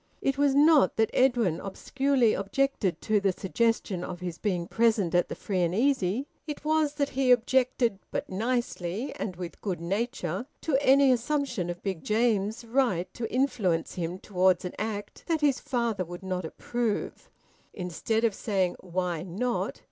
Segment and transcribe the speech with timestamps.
[0.19, 5.29] It was not that Edwin obscurely objected to the suggestion of his being present at
[5.29, 10.47] the free and easy; it was that he objected (but nicely, and with good nature)
[10.61, 15.59] to any assumption of Big James's right to influence him towards an act that his
[15.59, 17.29] father would not approve.
[17.71, 19.79] Instead of saying, "Why not?"